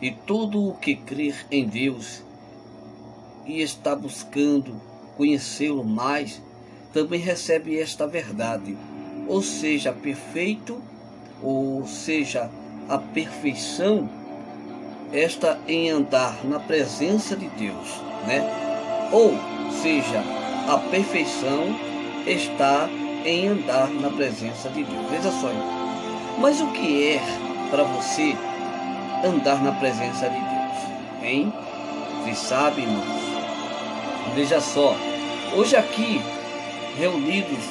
E 0.00 0.10
todo 0.10 0.66
o 0.66 0.74
que 0.74 0.96
crer 0.96 1.46
em 1.50 1.66
Deus 1.66 2.22
e 3.46 3.60
está 3.60 3.94
buscando 3.94 4.80
conhecê-lo 5.16 5.84
mais, 5.84 6.40
também 6.92 7.20
recebe 7.20 7.78
esta 7.78 8.06
verdade, 8.06 8.76
ou 9.28 9.42
seja, 9.42 9.92
perfeito, 9.92 10.80
ou 11.42 11.86
seja, 11.86 12.50
a 12.88 12.98
perfeição 12.98 14.08
esta 15.12 15.58
em 15.66 15.90
andar 15.90 16.36
na 16.44 16.60
presença 16.60 17.36
de 17.36 17.48
Deus, 17.50 18.00
né? 18.26 19.08
Ou 19.12 19.34
seja, 19.82 20.22
a 20.68 20.78
perfeição 20.78 21.74
está 22.26 22.88
em 23.24 23.48
andar 23.48 23.88
na 23.88 24.10
presença 24.10 24.68
de 24.70 24.84
Deus. 24.84 25.10
Veja 25.10 25.30
só. 25.32 25.50
Mas 26.38 26.60
o 26.60 26.68
que 26.68 27.08
é 27.08 27.20
para 27.70 27.82
você 27.82 28.36
andar 29.24 29.62
na 29.62 29.72
presença 29.72 30.28
de 30.28 30.38
Deus? 30.38 31.22
Hein? 31.22 31.52
Você 32.22 32.34
sabe, 32.34 32.82
irmãos? 32.82 33.20
Veja 34.34 34.60
só. 34.60 34.94
Hoje 35.56 35.76
aqui, 35.76 36.22
reunidos, 36.96 37.64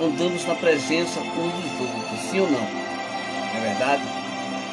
andamos 0.00 0.44
na 0.46 0.54
presença 0.56 1.20
uns 1.20 1.52
dos 1.52 1.80
outros, 1.80 2.20
sim 2.30 2.40
ou 2.40 2.50
não? 2.50 2.60
Não 2.60 3.56
é 3.56 3.68
verdade? 3.68 4.02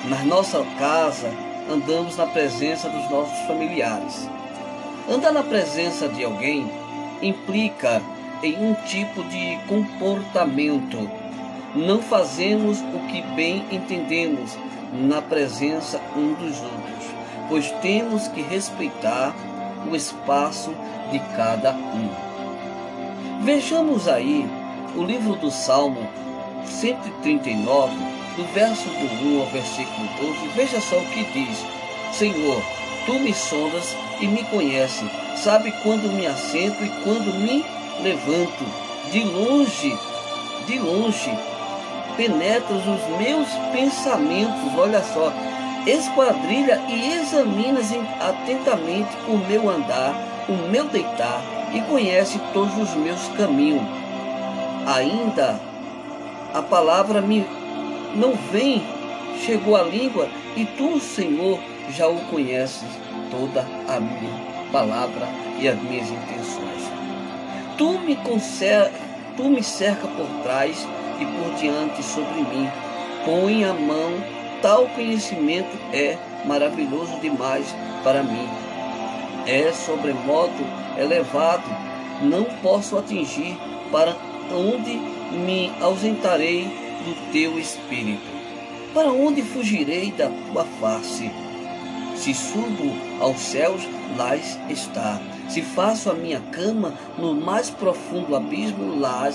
Na 0.05 0.23
nossa 0.25 0.65
casa, 0.77 1.31
andamos 1.69 2.17
na 2.17 2.25
presença 2.25 2.89
dos 2.89 3.09
nossos 3.09 3.39
familiares. 3.47 4.29
Andar 5.09 5.31
na 5.31 5.43
presença 5.43 6.07
de 6.07 6.23
alguém 6.23 6.69
implica 7.21 8.01
em 8.41 8.55
um 8.57 8.73
tipo 8.85 9.23
de 9.23 9.57
comportamento. 9.67 11.09
Não 11.75 12.01
fazemos 12.01 12.79
o 12.81 12.99
que 13.07 13.21
bem 13.35 13.65
entendemos 13.71 14.57
na 14.93 15.21
presença 15.21 15.99
um 16.15 16.33
dos 16.33 16.61
outros, 16.61 17.05
pois 17.49 17.71
temos 17.81 18.27
que 18.27 18.41
respeitar 18.41 19.33
o 19.89 19.95
espaço 19.95 20.73
de 21.11 21.19
cada 21.35 21.71
um. 21.71 23.43
Vejamos 23.43 24.07
aí 24.07 24.47
o 24.95 25.03
livro 25.03 25.35
do 25.35 25.49
Salmo 25.49 26.07
139, 26.65 27.95
do 28.35 28.43
verso 28.53 28.89
do 28.89 29.37
1 29.37 29.41
ao 29.41 29.47
versículo 29.47 30.07
12, 30.19 30.47
veja 30.55 30.81
só 30.81 30.97
o 30.97 31.05
que 31.07 31.23
diz: 31.25 31.65
Senhor, 32.11 32.61
tu 33.05 33.19
me 33.19 33.33
sondas 33.33 33.95
e 34.19 34.27
me 34.27 34.43
conheces, 34.45 35.09
sabe 35.37 35.71
quando 35.83 36.11
me 36.13 36.25
assento 36.25 36.83
e 36.83 36.89
quando 37.03 37.33
me 37.33 37.63
levanto. 38.01 38.83
De 39.11 39.23
longe, 39.23 39.95
de 40.65 40.79
longe, 40.79 41.37
penetras 42.15 42.81
os 42.87 43.17
meus 43.17 43.47
pensamentos, 43.71 44.75
olha 44.77 45.03
só, 45.03 45.31
esquadrilha 45.85 46.81
e 46.87 47.13
examinas 47.13 47.91
atentamente 48.19 49.15
o 49.27 49.37
meu 49.37 49.69
andar, 49.69 50.15
o 50.47 50.53
meu 50.69 50.85
deitar, 50.85 51.41
e 51.73 51.81
conhece 51.81 52.39
todos 52.53 52.75
os 52.77 52.95
meus 52.95 53.27
caminhos. 53.37 53.83
Ainda 54.87 55.59
a 56.53 56.61
palavra 56.61 57.21
me 57.21 57.45
não 58.15 58.33
vem, 58.51 58.83
chegou 59.45 59.75
a 59.75 59.83
língua, 59.83 60.27
e 60.55 60.65
tu, 60.65 60.99
Senhor, 60.99 61.59
já 61.89 62.07
o 62.07 62.19
conheces 62.29 62.89
toda 63.31 63.65
a 63.87 63.99
minha 63.99 64.53
palavra 64.71 65.27
e 65.59 65.67
as 65.67 65.81
minhas 65.81 66.09
intenções. 66.09 66.83
Tu 67.77 67.99
me, 67.99 68.15
conser, 68.17 68.91
tu 69.35 69.49
me 69.49 69.63
cerca 69.63 70.07
por 70.07 70.27
trás 70.43 70.87
e 71.19 71.25
por 71.25 71.55
diante 71.55 72.03
sobre 72.03 72.41
mim. 72.41 72.69
Põe 73.25 73.63
a 73.63 73.73
mão, 73.73 74.11
tal 74.61 74.87
conhecimento 74.89 75.75
é 75.91 76.17
maravilhoso 76.45 77.19
demais 77.19 77.73
para 78.03 78.21
mim. 78.21 78.47
É 79.47 79.71
sobremodo 79.71 80.65
elevado, 80.97 81.63
não 82.21 82.43
posso 82.61 82.97
atingir 82.97 83.57
para 83.91 84.15
onde 84.51 84.95
me 85.35 85.71
ausentarei 85.81 86.82
do 87.05 87.31
teu 87.31 87.59
espírito. 87.59 88.21
Para 88.93 89.11
onde 89.11 89.41
fugirei 89.41 90.11
da 90.11 90.29
tua 90.29 90.65
face? 90.79 91.31
Se 92.15 92.33
subo 92.33 92.93
aos 93.19 93.39
céus, 93.39 93.81
lá 94.15 94.35
está. 94.35 95.19
Se 95.49 95.61
faço 95.61 96.09
a 96.09 96.13
minha 96.13 96.39
cama 96.39 96.93
no 97.17 97.33
mais 97.33 97.69
profundo 97.69 98.35
abismo, 98.35 98.99
lá 98.99 99.29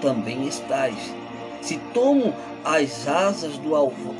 também 0.00 0.46
estás. 0.46 0.94
Se 1.60 1.78
tomo 1.94 2.34
as 2.64 3.06
asas 3.06 3.56
do, 3.58 3.70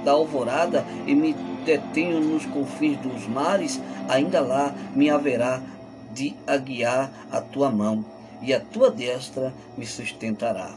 da 0.04 0.12
alvorada 0.12 0.84
e 1.06 1.14
me 1.14 1.34
detenho 1.64 2.20
nos 2.20 2.44
confins 2.46 2.96
dos 2.98 3.26
mares, 3.26 3.80
ainda 4.08 4.40
lá 4.40 4.74
me 4.94 5.10
haverá 5.10 5.60
de 6.12 6.34
aguiar 6.46 7.10
a 7.30 7.40
tua 7.40 7.70
mão, 7.70 8.04
e 8.42 8.52
a 8.52 8.60
tua 8.60 8.90
destra 8.90 9.52
me 9.76 9.86
sustentará. 9.86 10.70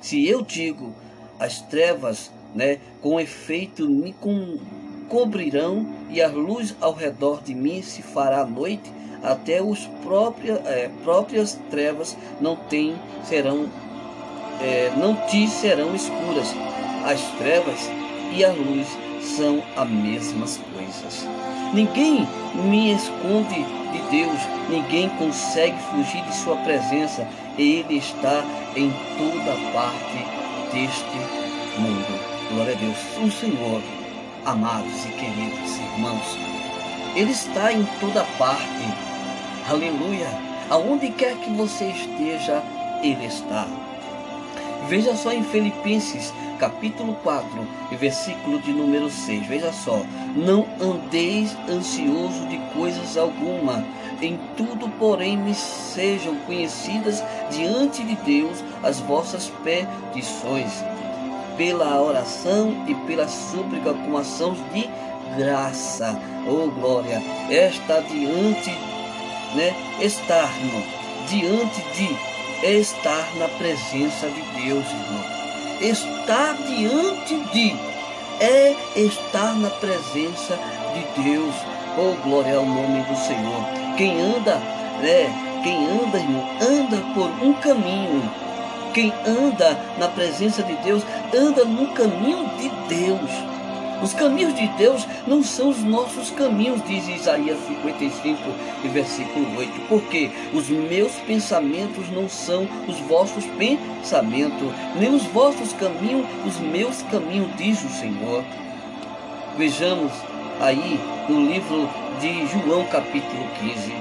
Se 0.00 0.26
eu 0.26 0.42
digo, 0.42 0.92
as 1.38 1.60
trevas, 1.60 2.30
né, 2.54 2.78
com 3.00 3.20
efeito 3.20 3.88
me 3.88 4.12
com, 4.12 4.58
cobrirão 5.08 5.86
e 6.10 6.20
a 6.20 6.28
luz 6.28 6.74
ao 6.80 6.92
redor 6.92 7.42
de 7.42 7.54
mim 7.54 7.82
se 7.82 8.02
fará 8.02 8.44
noite, 8.44 8.92
até 9.22 9.62
os 9.62 9.86
próprias, 10.02 10.64
é, 10.66 10.90
próprias 11.02 11.58
trevas 11.70 12.16
não 12.40 12.54
tem, 12.54 12.94
serão, 13.24 13.68
é, 14.60 14.92
não 14.96 15.14
te 15.26 15.48
serão 15.48 15.94
escuras. 15.94 16.54
As 17.04 17.20
trevas 17.38 17.90
e 18.32 18.44
a 18.44 18.52
luz 18.52 18.86
são 19.36 19.62
as 19.76 19.88
mesmas 19.88 20.60
coisas. 20.72 21.26
Ninguém 21.72 22.26
me 22.54 22.94
esconde 22.94 23.62
de 23.92 24.10
Deus, 24.10 24.38
ninguém 24.68 25.08
consegue 25.10 25.78
fugir 25.90 26.22
de 26.24 26.36
Sua 26.36 26.56
presença. 26.58 27.26
Ele 27.58 27.98
está 27.98 28.44
em 28.76 28.90
toda 29.18 29.72
parte 29.72 30.37
deste 30.72 31.18
mundo. 31.78 32.50
Glória 32.50 32.74
a 32.74 32.76
Deus. 32.76 32.98
O 33.22 33.30
Senhor 33.30 33.82
amados 34.44 35.04
e 35.04 35.08
queridos 35.10 35.76
irmãos. 35.76 36.38
Ele 37.14 37.32
está 37.32 37.72
em 37.72 37.84
toda 38.00 38.24
parte. 38.38 38.64
Aleluia. 39.68 40.28
Aonde 40.70 41.10
quer 41.10 41.36
que 41.36 41.50
você 41.50 41.86
esteja, 41.86 42.62
Ele 43.02 43.26
está. 43.26 43.66
Veja 44.88 45.14
só 45.14 45.32
em 45.32 45.42
Filipenses, 45.42 46.32
capítulo 46.58 47.14
4, 47.22 47.48
versículo 47.98 48.60
de 48.60 48.72
número 48.72 49.10
6. 49.10 49.46
Veja 49.46 49.72
só. 49.72 50.02
Não 50.34 50.66
andeis 50.80 51.56
ansioso 51.68 52.46
de 52.46 52.58
coisas 52.74 53.16
alguma. 53.16 53.84
Em 54.20 54.36
tudo, 54.56 54.88
porém, 54.98 55.36
me 55.36 55.54
sejam 55.54 56.34
conhecidas 56.40 57.22
diante 57.50 58.02
de 58.02 58.16
Deus 58.16 58.64
as 58.82 58.98
vossas 59.00 59.50
petições 59.62 60.72
pela 61.56 62.00
oração 62.00 62.84
e 62.86 62.94
pela 62.94 63.28
súplica 63.28 63.92
com 63.94 64.16
ações 64.16 64.58
de 64.72 64.88
graça. 65.36 66.18
Oh 66.46 66.68
glória! 66.70 67.22
Está 67.48 68.00
diante, 68.00 68.70
né? 69.54 69.74
Estar, 70.00 70.50
irmão, 70.58 70.82
diante 71.28 71.82
de 71.94 72.76
estar 72.76 73.34
na 73.36 73.48
presença 73.48 74.28
de 74.28 74.42
Deus, 74.62 74.84
irmão. 74.86 75.24
Estar 75.80 76.54
diante 76.54 77.38
de 77.52 77.76
é 78.40 78.74
estar 78.96 79.54
na 79.56 79.70
presença 79.70 80.58
de 80.94 81.22
Deus. 81.22 81.54
Oh 81.96 82.14
glória 82.22 82.56
ao 82.56 82.64
nome 82.64 83.02
do 83.02 83.16
Senhor. 83.16 83.87
Quem 83.98 84.18
anda, 84.18 84.54
né? 85.02 85.60
Quem 85.62 85.86
anda, 85.86 86.18
irmão, 86.18 86.48
anda 86.62 86.96
por 87.14 87.28
um 87.44 87.52
caminho 87.54 88.22
quem 88.98 89.12
anda 89.24 89.78
na 89.98 90.08
presença 90.08 90.62
de 90.62 90.74
Deus, 90.76 91.04
anda 91.32 91.64
no 91.64 91.88
caminho 91.92 92.48
de 92.58 92.68
Deus. 92.88 93.30
Os 94.02 94.12
caminhos 94.12 94.54
de 94.54 94.66
Deus 94.76 95.06
não 95.26 95.42
são 95.42 95.70
os 95.70 95.82
nossos 95.84 96.30
caminhos, 96.30 96.82
diz 96.84 97.06
Isaías 97.08 97.58
55, 97.66 98.38
versículo 98.92 99.56
8. 99.56 99.80
Porque 99.88 100.30
os 100.52 100.68
meus 100.68 101.12
pensamentos 101.26 102.08
não 102.10 102.28
são 102.28 102.68
os 102.86 102.98
vossos 103.00 103.44
pensamentos, 103.56 104.72
nem 104.96 105.14
os 105.14 105.24
vossos 105.24 105.72
caminhos, 105.72 106.26
os 106.44 106.58
meus 106.58 107.02
caminhos, 107.02 107.56
diz 107.56 107.82
o 107.84 107.88
Senhor. 107.88 108.44
Vejamos 109.56 110.12
aí 110.60 111.00
no 111.28 111.46
livro 111.46 111.88
de 112.20 112.46
João, 112.46 112.84
capítulo 112.86 113.44
15, 113.60 113.92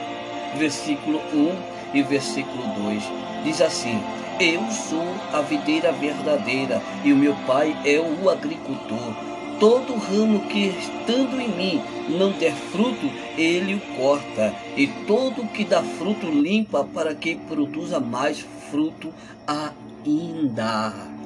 versículo 0.57 1.19
1 1.33 1.97
e 1.97 2.03
versículo 2.03 2.63
2. 2.75 3.03
Diz 3.43 3.61
assim: 3.61 4.01
eu 4.39 4.69
sou 4.69 5.15
a 5.33 5.41
videira 5.41 5.91
verdadeira 5.91 6.79
e 7.03 7.11
o 7.11 7.17
meu 7.17 7.33
pai 7.47 7.75
é 7.83 7.99
o 7.99 8.29
agricultor. 8.29 9.15
Todo 9.59 9.95
ramo 9.95 10.41
que 10.41 10.67
estando 10.67 11.41
em 11.41 11.49
mim 11.49 11.81
não 12.07 12.31
der 12.33 12.53
fruto, 12.53 13.09
ele 13.35 13.73
o 13.73 13.79
corta, 13.97 14.53
e 14.75 14.85
todo 15.07 15.47
que 15.47 15.65
dá 15.65 15.81
fruto 15.81 16.27
limpa 16.27 16.83
para 16.83 17.15
que 17.15 17.33
produza 17.33 17.99
mais 17.99 18.45
fruto 18.69 19.11
ainda. 19.47 21.16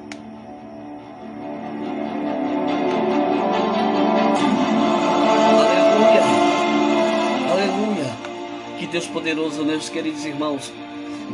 Deus 8.92 9.06
poderoso, 9.06 9.64
meus 9.64 9.88
queridos 9.88 10.24
irmãos. 10.24 10.72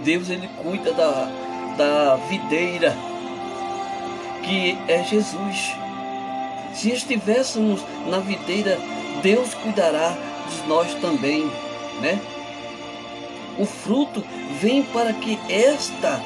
Deus 0.05 0.31
ele 0.31 0.49
cuida 0.63 0.93
da 0.93 1.29
da 1.79 2.17
videira, 2.29 2.95
que 4.43 4.77
é 4.89 5.03
Jesus. 5.05 5.75
Se 6.75 6.91
estivéssemos 6.91 7.81
na 8.09 8.19
videira, 8.19 8.77
Deus 9.23 9.55
cuidará 9.55 10.11
de 10.51 10.69
nós 10.69 10.93
também, 10.95 11.47
né? 12.01 12.21
O 13.57 13.65
fruto 13.65 14.25
vem 14.61 14.83
para 14.83 15.13
que 15.13 15.39
esta, 15.49 16.21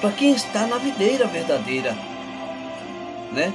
para 0.00 0.10
quem 0.10 0.32
está 0.32 0.66
na 0.66 0.78
videira 0.78 1.26
verdadeira, 1.26 1.96
né? 3.32 3.52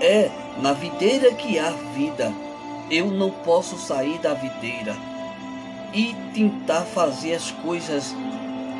É 0.00 0.30
na 0.60 0.72
videira 0.72 1.32
que 1.34 1.58
há 1.58 1.70
vida. 1.94 2.32
Eu 2.90 3.06
não 3.06 3.30
posso 3.30 3.76
sair 3.78 4.18
da 4.18 4.34
videira 4.34 4.94
e 5.92 6.14
tentar 6.34 6.82
fazer 6.82 7.34
as 7.34 7.50
coisas 7.50 8.14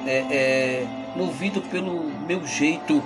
é, 0.06 0.24
é, 0.30 0.86
movido 1.14 1.60
pelo 1.60 2.04
meu 2.26 2.46
jeito, 2.46 3.02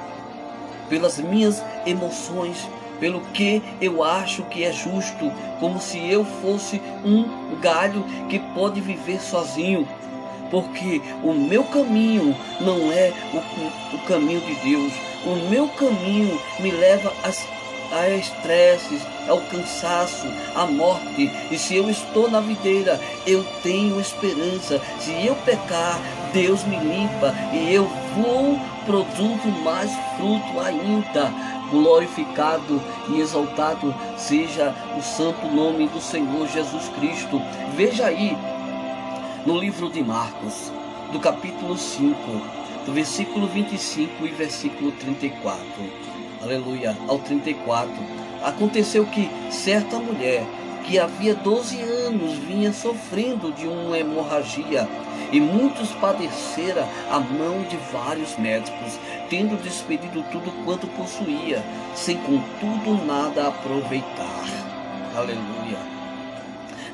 pelas 0.89 1.19
minhas 1.19 1.63
emoções, 1.85 2.69
pelo 3.01 3.21
que 3.33 3.63
eu 3.81 4.03
acho 4.03 4.43
que 4.45 4.65
é 4.65 4.73
justo, 4.73 5.31
como 5.61 5.81
se 5.81 5.99
eu 6.11 6.25
fosse 6.25 6.81
um 7.05 7.59
galho 7.61 8.05
que 8.29 8.39
pode 8.39 8.81
viver 8.81 9.21
sozinho. 9.21 9.87
Porque 10.51 11.03
o 11.25 11.35
meu 11.35 11.65
caminho 11.65 12.35
não 12.61 12.93
é 12.93 13.13
o, 13.35 13.97
o 13.97 13.99
caminho 14.07 14.41
de 14.41 14.55
Deus. 14.55 14.93
O 15.25 15.51
meu 15.51 15.69
caminho 15.69 16.41
me 16.61 16.71
leva 16.71 17.13
às 17.25 17.45
a 17.93 18.09
estresses, 18.11 19.03
ao 19.29 19.41
cansaço, 19.43 20.27
à 20.55 20.67
morte. 20.67 21.31
E 21.51 21.59
se 21.59 21.77
eu 21.77 21.89
estou 21.91 22.31
na 22.31 22.41
videira, 22.41 23.01
eu 23.27 23.45
tenho 23.63 24.01
esperança. 24.01 24.81
Se 24.99 25.27
eu 25.27 25.35
pecar, 25.37 26.01
Deus 26.33 26.65
me 26.65 26.77
limpa 26.77 27.35
e 27.53 27.73
eu 27.73 27.85
vou 28.15 28.59
produzo 28.85 29.49
mais 29.63 29.91
fruto 30.17 30.61
ainda. 30.61 31.33
Glorificado 31.71 32.81
e 33.09 33.21
exaltado 33.21 33.93
seja 34.17 34.73
o 34.97 35.03
santo 35.03 35.47
nome 35.49 35.89
do 35.89 36.01
Senhor 36.01 36.47
Jesus 36.47 36.89
Cristo. 36.91 37.43
Veja 37.75 38.07
aí 38.07 38.37
no 39.45 39.59
livro 39.59 39.91
de 39.91 40.03
Marcos, 40.03 40.71
do 41.13 41.19
capítulo 41.19 41.77
5, 41.77 42.15
do 42.87 42.93
versículo 42.93 43.49
25 43.49 44.27
e 44.27 44.31
versículo 44.31 44.93
34 44.93 46.06
aleluia, 46.47 46.97
ao 47.09 47.19
34, 47.19 47.93
aconteceu 48.43 49.05
que 49.07 49.29
certa 49.51 49.99
mulher 49.99 50.45
que 50.85 50.99
havia 50.99 51.35
12 51.35 51.81
anos 51.81 52.35
vinha 52.39 52.73
sofrendo 52.73 53.53
de 53.53 53.67
uma 53.67 53.99
hemorragia 53.99 54.89
e 55.33 55.41
muitos 55.41 55.91
padecera 55.91 56.89
a 57.11 57.19
mão 57.19 57.63
de 57.65 57.77
vários 57.93 58.39
médicos, 58.39 58.97
tendo 59.29 59.61
despedido 59.61 60.25
tudo 60.31 60.53
quanto 60.65 60.87
possuía, 60.87 61.63
sem 61.97 62.17
contudo 62.19 63.05
nada 63.05 63.49
aproveitar. 63.49 64.45
Aleluia. 65.17 65.79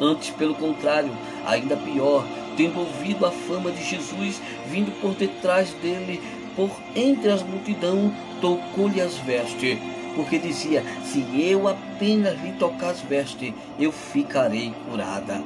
Antes, 0.00 0.30
pelo 0.30 0.54
contrário, 0.54 1.12
ainda 1.44 1.76
pior, 1.76 2.24
tendo 2.56 2.80
ouvido 2.80 3.26
a 3.26 3.30
fama 3.30 3.70
de 3.70 3.84
Jesus, 3.84 4.40
vindo 4.66 4.90
por 5.02 5.12
detrás 5.14 5.70
dele, 5.74 6.22
por 6.56 6.70
entre 6.94 7.30
as 7.30 7.42
multidão, 7.42 8.12
tocou-lhe 8.40 9.00
as 9.00 9.16
vestes, 9.18 9.78
porque 10.14 10.38
dizia: 10.38 10.84
Se 11.04 11.24
eu 11.34 11.68
apenas 11.68 12.40
lhe 12.40 12.52
tocar 12.52 12.90
as 12.90 13.00
vestes, 13.00 13.52
eu 13.78 13.92
ficarei 13.92 14.72
curada. 14.88 15.42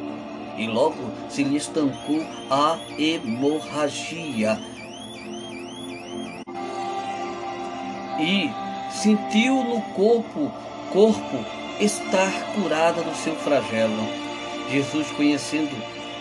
E 0.57 0.67
logo 0.67 1.11
se 1.29 1.45
lhe 1.45 1.57
estancou 1.57 2.25
a 2.51 2.79
hemorragia. 2.99 4.59
E 8.19 8.51
sentiu 8.91 9.63
no 9.63 9.83
corpo, 9.95 10.51
corpo 10.91 11.45
estar 11.79 12.33
curada 12.55 13.03
do 13.03 13.15
seu 13.15 13.35
flagelo. 13.37 14.07
Jesus, 14.71 15.11
conhecendo 15.11 15.77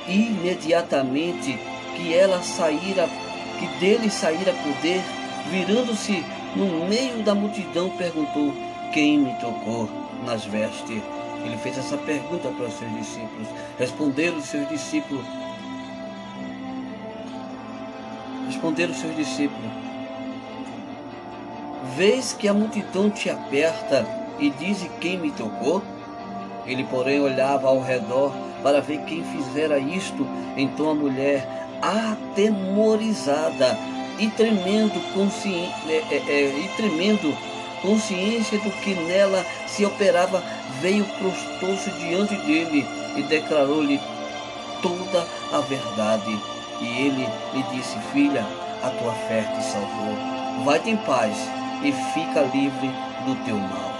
imediatamente 0.08 1.58
que 1.95 2.13
ela 2.13 2.41
saíra, 2.43 3.10
que 3.57 3.67
dele 3.79 4.09
saíra 4.09 4.53
poder, 4.53 5.01
virando-se 5.49 6.23
no 6.55 6.87
meio 6.87 7.23
da 7.23 7.35
multidão, 7.35 7.89
perguntou: 7.91 8.53
Quem 8.93 9.19
me 9.19 9.33
tocou 9.39 9.89
nas 10.25 10.45
vestes? 10.45 11.01
Ele 11.43 11.57
fez 11.57 11.77
essa 11.77 11.97
pergunta 11.97 12.49
para 12.49 12.65
os 12.65 12.73
seus 12.73 12.91
discípulos. 12.93 13.47
Responderam 13.77 14.37
os 14.37 14.45
seus 14.45 14.67
discípulos. 14.67 15.25
Responderam 18.47 18.91
os 18.91 18.97
seus 18.97 19.15
discípulos. 19.15 19.71
Vês 21.95 22.33
que 22.33 22.47
a 22.47 22.53
multidão 22.53 23.09
te 23.09 23.29
aperta 23.29 24.07
e 24.39 24.49
diz 24.49 24.89
quem 24.99 25.17
me 25.19 25.31
tocou? 25.31 25.83
Ele, 26.65 26.83
porém, 26.85 27.19
olhava 27.19 27.67
ao 27.67 27.79
redor 27.79 28.33
para 28.63 28.81
ver 28.81 29.01
quem 29.01 29.23
fizera 29.23 29.77
isto. 29.77 30.25
Então 30.57 30.89
a 30.89 30.95
mulher, 30.95 31.64
atemorizada 31.86 33.78
e 34.17 34.28
tremendo, 34.30 35.00
consci... 35.13 35.69
É, 35.88 36.04
é, 36.12 36.24
é, 36.28 36.60
e 36.60 36.69
tremendo 36.76 37.36
consciência 37.82 38.58
do 38.60 38.71
que 38.82 38.95
nela 38.95 39.45
se 39.67 39.86
operava, 39.86 40.43
veio 40.82 41.06
prostou-se 41.06 41.91
diante 41.91 42.36
dele 42.38 42.86
e 43.15 43.24
declarou-lhe 43.24 44.00
toda 44.82 45.28
a 45.54 45.60
verdade. 45.62 46.39
E 46.82 46.86
ele 46.86 47.28
lhe 47.54 47.63
disse: 47.74 47.98
Filha, 48.12 48.45
a 48.84 48.89
tua 48.89 49.13
fé 49.28 49.41
te 49.41 49.63
salvou. 49.63 50.63
Vai-te 50.63 50.89
em 50.89 50.98
paz 50.98 51.38
e 51.84 51.91
fica 52.13 52.41
livre 52.41 52.89
do 53.26 53.36
teu 53.45 53.58
mal. 53.58 53.93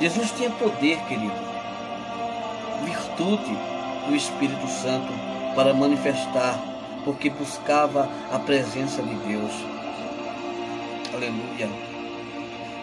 Jesus 0.00 0.30
tinha 0.32 0.50
poder, 0.50 0.98
querido, 1.08 1.32
virtude 2.84 3.56
do 4.06 4.14
Espírito 4.14 4.68
Santo 4.68 5.12
para 5.54 5.72
manifestar, 5.72 6.58
porque 7.06 7.30
buscava 7.30 8.10
a 8.32 8.38
presença 8.40 9.00
de 9.00 9.14
Deus. 9.14 9.52
Aleluia. 11.14 11.70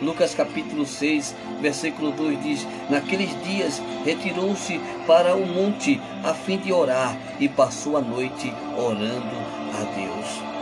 Lucas 0.01 0.33
capítulo 0.33 0.85
6, 0.85 1.35
versículo 1.59 2.11
2 2.11 2.41
diz: 2.41 2.67
Naqueles 2.89 3.29
dias 3.43 3.81
retirou-se 4.05 4.79
para 5.05 5.35
o 5.35 5.45
monte 5.45 6.01
a 6.23 6.33
fim 6.33 6.57
de 6.57 6.71
orar 6.71 7.15
e 7.37 7.49
passou 7.49 7.97
a 7.97 8.01
noite 8.01 8.51
orando 8.77 9.35
a 9.73 9.83
Deus. 9.93 10.53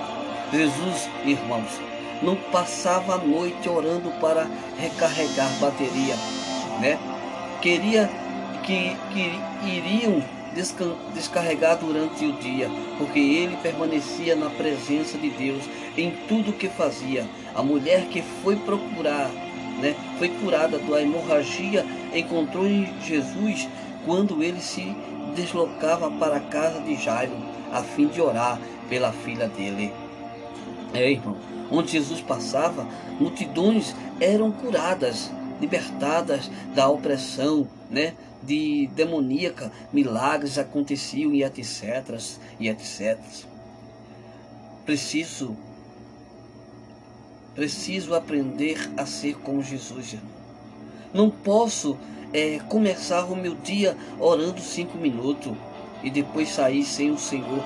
Jesus, 0.52 1.08
irmãos, 1.24 1.80
não 2.24 2.36
passava 2.36 3.14
a 3.14 3.18
noite 3.20 3.70
orando 3.70 4.10
para 4.20 4.48
recarregar 4.78 5.50
bateria, 5.60 6.16
né? 6.80 6.98
Queria 7.62 8.10
que, 8.64 8.98
que 9.14 9.40
iriam 9.68 10.41
descarregar 10.54 11.78
durante 11.78 12.26
o 12.26 12.34
dia, 12.34 12.70
porque 12.98 13.20
ele 13.20 13.56
permanecia 13.58 14.36
na 14.36 14.50
presença 14.50 15.18
de 15.18 15.30
Deus 15.30 15.64
em 15.98 16.12
tudo 16.28 16.54
que 16.54 16.68
fazia. 16.68 17.26
A 17.56 17.64
mulher 17.64 18.06
que 18.06 18.22
foi 18.22 18.56
procurar, 18.56 19.30
né, 19.80 19.96
foi 20.18 20.30
curada 20.30 20.78
da 20.78 21.02
hemorragia, 21.02 21.86
encontrou 22.14 22.68
em 22.68 22.88
Jesus 23.02 23.68
quando 24.06 24.44
ele 24.44 24.60
se 24.60 24.96
deslocava 25.36 26.12
para 26.12 26.38
a 26.38 26.42
casa 26.42 26.82
de 26.82 26.96
Jairo, 26.96 27.34
a 27.72 27.82
fim 27.82 28.08
de 28.08 28.22
orar 28.22 28.60
pela 28.90 29.12
filha 29.12 29.48
dele. 29.48 29.94
É, 30.94 31.10
irmão, 31.10 31.38
onde 31.72 31.94
Jesus 31.94 32.20
passava, 32.20 32.86
multidões 33.20 33.96
eram 34.20 34.52
curadas, 34.52 35.32
libertadas 35.62 36.52
da 36.76 36.90
opressão, 36.90 37.68
né, 37.90 38.14
de 38.44 38.88
demoníaca, 38.96 39.72
milagres 39.92 40.58
aconteciam 40.58 41.34
e 41.34 41.44
etc, 41.44 42.20
e 42.60 42.68
etc. 42.68 43.18
Preciso 44.86 45.56
preciso 47.54 48.16
aprender 48.16 48.78
a 48.96 49.06
ser 49.06 49.36
como 49.36 49.62
Jesus. 49.62 50.16
Não 51.14 51.30
posso 51.30 51.98
é, 52.34 52.60
começar 52.70 53.26
o 53.26 53.36
meu 53.36 53.56
dia 53.56 53.96
orando 54.20 54.62
cinco 54.62 54.98
minutos 54.98 55.54
e 56.02 56.10
depois 56.10 56.50
sair 56.50 56.84
sem 56.84 57.12
o 57.12 57.18
Senhor, 57.18 57.64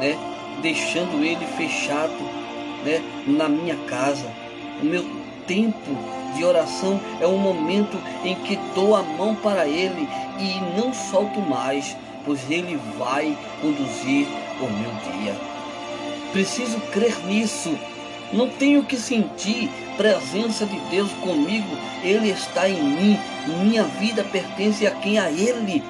né? 0.00 0.18
Deixando 0.60 1.24
Ele 1.24 1.46
fechado, 1.56 2.12
né? 2.84 3.00
Na 3.26 3.48
minha 3.48 3.76
casa. 3.86 4.26
O 4.82 4.84
meu 4.84 5.04
tempo 5.46 6.23
de 6.34 6.44
oração 6.44 7.00
é 7.20 7.26
um 7.26 7.38
momento 7.38 7.98
em 8.24 8.34
que 8.34 8.56
dou 8.74 8.94
a 8.94 9.02
mão 9.02 9.34
para 9.34 9.66
Ele 9.66 10.08
e 10.38 10.60
não 10.78 10.92
solto 10.92 11.40
mais, 11.40 11.96
pois 12.24 12.50
Ele 12.50 12.78
vai 12.98 13.36
conduzir 13.60 14.26
o 14.60 14.66
meu 14.66 14.90
dia. 15.12 15.34
Preciso 16.32 16.80
crer 16.92 17.16
nisso. 17.26 17.78
Não 18.32 18.48
tenho 18.48 18.84
que 18.84 18.96
sentir 18.96 19.70
presença 19.96 20.66
de 20.66 20.78
Deus 20.90 21.12
comigo. 21.22 21.76
Ele 22.02 22.30
está 22.30 22.68
em 22.68 22.82
mim. 22.82 23.18
Minha 23.62 23.84
vida 23.84 24.24
pertence 24.24 24.86
a 24.86 24.90
quem? 24.90 25.18
A 25.18 25.30
Ele. 25.30 25.82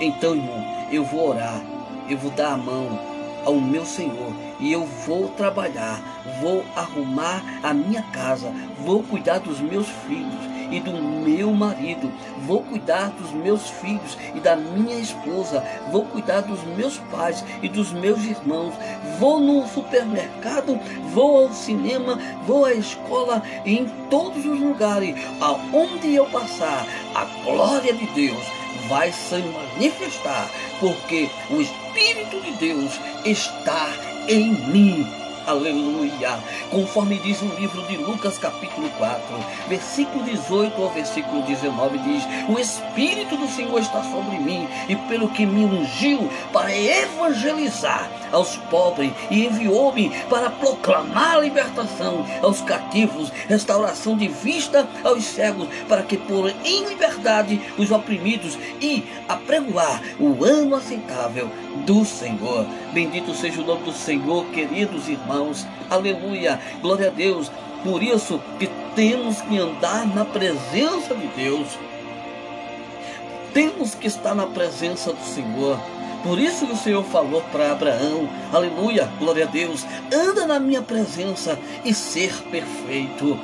Então, 0.00 0.36
irmão, 0.36 0.64
eu 0.92 1.04
vou 1.04 1.30
orar. 1.30 1.60
Eu 2.08 2.18
vou 2.18 2.30
dar 2.30 2.52
a 2.52 2.56
mão 2.56 3.09
ao 3.44 3.60
meu 3.60 3.84
Senhor 3.84 4.32
e 4.58 4.72
eu 4.72 4.84
vou 4.84 5.28
trabalhar, 5.30 6.00
vou 6.40 6.64
arrumar 6.76 7.42
a 7.62 7.72
minha 7.72 8.02
casa, 8.12 8.52
vou 8.78 9.02
cuidar 9.02 9.38
dos 9.38 9.60
meus 9.60 9.88
filhos 10.06 10.50
e 10.70 10.78
do 10.78 10.92
meu 10.92 11.52
marido, 11.52 12.12
vou 12.46 12.62
cuidar 12.62 13.10
dos 13.10 13.30
meus 13.32 13.68
filhos 13.68 14.16
e 14.34 14.40
da 14.40 14.54
minha 14.54 14.96
esposa, 14.96 15.64
vou 15.90 16.04
cuidar 16.04 16.42
dos 16.42 16.62
meus 16.76 16.98
pais 17.10 17.44
e 17.62 17.68
dos 17.68 17.92
meus 17.92 18.22
irmãos, 18.22 18.74
vou 19.18 19.40
no 19.40 19.66
supermercado, 19.66 20.78
vou 21.12 21.44
ao 21.44 21.52
cinema, 21.52 22.18
vou 22.46 22.64
à 22.64 22.72
escola 22.72 23.42
em 23.64 23.86
todos 24.08 24.44
os 24.44 24.60
lugares 24.60 25.14
aonde 25.40 26.14
eu 26.14 26.26
passar, 26.26 26.86
a 27.14 27.24
glória 27.44 27.92
de 27.92 28.06
Deus 28.06 28.59
vai 28.88 29.12
se 29.12 29.36
manifestar, 29.36 30.50
porque 30.78 31.28
o 31.50 31.60
Espírito 31.60 32.40
de 32.40 32.52
Deus 32.52 32.92
está 33.24 33.88
em 34.28 34.52
mim. 34.52 35.06
Aleluia. 35.46 36.38
Conforme 36.70 37.18
diz 37.18 37.40
o 37.42 37.46
livro 37.58 37.82
de 37.86 37.96
Lucas, 37.96 38.38
capítulo 38.38 38.88
4, 38.98 39.20
versículo 39.68 40.22
18 40.24 40.80
ao 40.80 40.90
versículo 40.90 41.42
19, 41.42 41.98
diz: 41.98 42.24
O 42.48 42.58
Espírito 42.58 43.36
do 43.36 43.48
Senhor 43.48 43.80
está 43.80 44.02
sobre 44.02 44.38
mim, 44.38 44.68
e 44.88 44.94
pelo 45.08 45.28
que 45.30 45.46
me 45.46 45.64
ungiu 45.64 46.30
para 46.52 46.74
evangelizar 46.76 48.19
aos 48.32 48.56
pobres, 48.56 49.12
e 49.30 49.46
enviou-me 49.46 50.10
para 50.28 50.50
proclamar 50.50 51.40
libertação 51.40 52.26
aos 52.42 52.60
cativos, 52.60 53.30
restauração 53.48 54.16
de 54.16 54.28
vista 54.28 54.88
aos 55.04 55.24
cegos, 55.24 55.68
para 55.88 56.02
que 56.02 56.16
por 56.16 56.48
em 56.64 56.84
liberdade 56.88 57.60
os 57.78 57.90
oprimidos, 57.90 58.58
e 58.80 59.04
apregoar 59.28 60.02
o 60.18 60.44
ano 60.44 60.76
aceitável 60.76 61.50
do 61.86 62.04
Senhor. 62.04 62.66
Bendito 62.92 63.34
seja 63.34 63.60
o 63.60 63.66
nome 63.66 63.84
do 63.84 63.92
Senhor, 63.92 64.44
queridos 64.46 65.08
irmãos. 65.08 65.66
Aleluia. 65.88 66.60
Glória 66.80 67.08
a 67.08 67.10
Deus. 67.10 67.50
Por 67.82 68.02
isso 68.02 68.40
que 68.58 68.68
temos 68.94 69.40
que 69.40 69.58
andar 69.58 70.06
na 70.14 70.24
presença 70.24 71.14
de 71.14 71.26
Deus. 71.28 71.66
Temos 73.54 73.94
que 73.94 74.06
estar 74.06 74.34
na 74.34 74.46
presença 74.46 75.12
do 75.12 75.24
Senhor. 75.24 75.78
Por 76.22 76.38
isso 76.38 76.66
que 76.66 76.72
o 76.72 76.76
Senhor 76.76 77.02
falou 77.04 77.42
para 77.50 77.72
Abraão, 77.72 78.28
aleluia, 78.52 79.10
glória 79.18 79.44
a 79.44 79.48
Deus, 79.48 79.86
anda 80.12 80.46
na 80.46 80.60
minha 80.60 80.82
presença 80.82 81.58
e 81.84 81.94
ser 81.94 82.32
perfeito. 82.50 83.38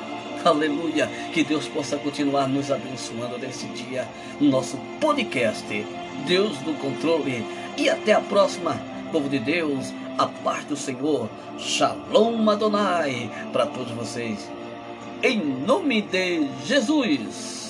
Aleluia, 0.45 1.07
que 1.33 1.43
Deus 1.43 1.67
possa 1.67 1.97
continuar 1.97 2.47
nos 2.47 2.71
abençoando 2.71 3.37
nesse 3.39 3.65
dia, 3.67 4.07
no 4.39 4.49
nosso 4.49 4.77
podcast. 5.01 5.65
Deus 6.25 6.61
no 6.61 6.75
controle. 6.75 7.43
E 7.75 7.89
até 7.89 8.13
a 8.13 8.21
próxima, 8.21 8.79
povo 9.11 9.27
de 9.27 9.39
Deus, 9.39 9.93
a 10.17 10.27
paz 10.27 10.63
do 10.65 10.75
Senhor. 10.75 11.29
Shalom 11.57 12.49
Adonai 12.49 13.29
para 13.51 13.65
todos 13.65 13.91
vocês. 13.91 14.49
Em 15.23 15.39
nome 15.39 16.01
de 16.01 16.47
Jesus. 16.65 17.66